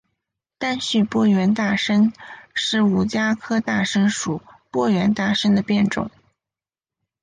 [0.57, 2.11] 单序波缘大参
[2.55, 6.09] 是五加科大参属波缘大参的变种。